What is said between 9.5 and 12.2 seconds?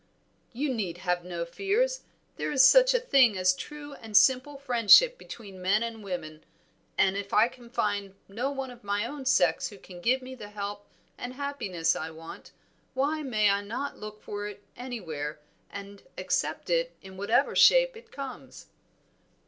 who can give me the help and happiness I